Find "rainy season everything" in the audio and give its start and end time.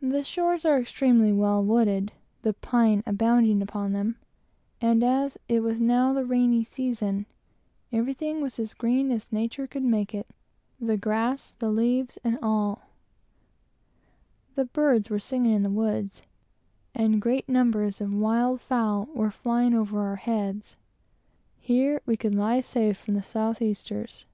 6.24-8.40